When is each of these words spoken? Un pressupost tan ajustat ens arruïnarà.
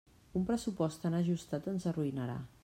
Un 0.39 0.45
pressupost 0.47 1.03
tan 1.03 1.19
ajustat 1.19 1.71
ens 1.75 1.87
arruïnarà. 1.93 2.41